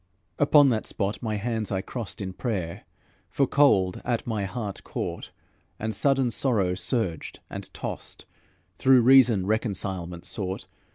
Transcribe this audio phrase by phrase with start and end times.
[0.39, 2.85] Upon that spot my hands I crossed In prayer,
[3.29, 5.29] for cold at my heart caught,
[5.77, 8.25] And sudden sorrow surged and tossed,
[8.79, 10.65] Though reason reconcilement sought.